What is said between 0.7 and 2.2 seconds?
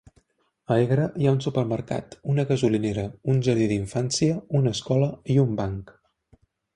A Hegra hi ha un supermercat,